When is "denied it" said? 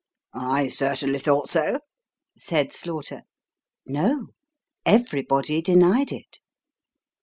5.61-6.39